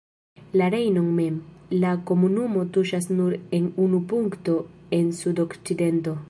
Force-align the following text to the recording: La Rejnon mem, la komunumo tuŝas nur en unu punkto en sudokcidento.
La 0.59 0.67
Rejnon 0.73 1.09
mem, 1.17 1.35
la 1.83 1.91
komunumo 2.11 2.63
tuŝas 2.77 3.07
nur 3.19 3.37
en 3.59 3.69
unu 3.85 4.01
punkto 4.15 4.57
en 5.01 5.15
sudokcidento. 5.21 6.17